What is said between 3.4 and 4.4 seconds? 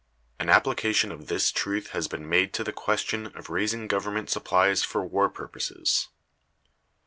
raising government